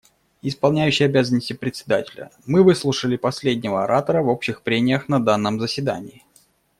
[0.41, 6.23] Исполняющий обязанности Председателя: Мы выслушали последнего оратора в общих прениях на данном заседании.